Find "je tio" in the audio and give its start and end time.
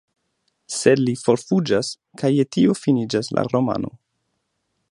2.37-2.77